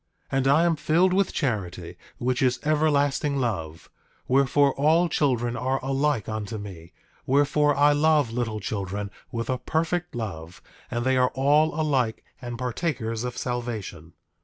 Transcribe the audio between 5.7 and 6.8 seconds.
alike unto